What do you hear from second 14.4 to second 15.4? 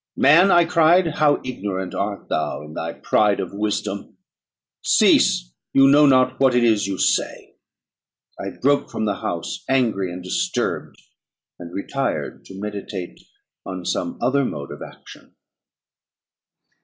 mode of action.